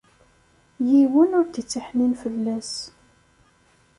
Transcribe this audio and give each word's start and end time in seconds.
Yiwen 0.89 1.31
ur 1.39 1.45
d-ittiḥnin 1.47 2.13
fell-as. 2.21 2.73